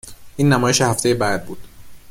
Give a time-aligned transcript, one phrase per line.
[0.37, 1.63] این نمایش هفته بعد بود